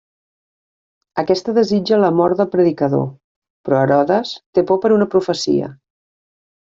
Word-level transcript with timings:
Aquesta 1.23 1.53
desitja 1.57 1.99
la 1.99 2.09
mort 2.21 2.39
del 2.41 2.49
predicador, 2.55 3.03
però 3.67 3.79
Herodes 3.89 4.31
té 4.57 4.65
por 4.73 4.81
per 4.87 4.91
una 4.97 5.09
profecia. 5.17 5.71